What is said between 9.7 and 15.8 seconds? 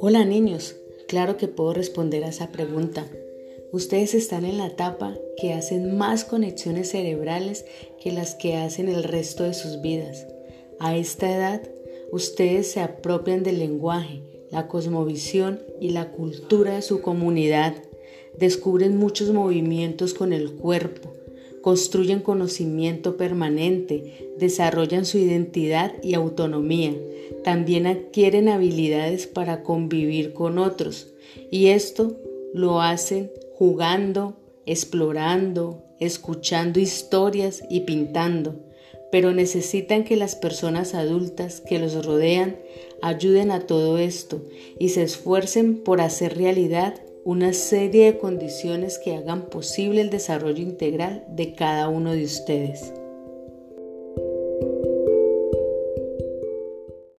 vidas. A esta edad, ustedes se apropian del lenguaje, la cosmovisión